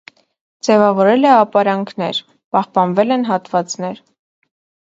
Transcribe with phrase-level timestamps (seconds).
[0.67, 2.21] Ձևավորել է ապարանքներ
[2.57, 4.01] (պահպանվել են հատվածներ)։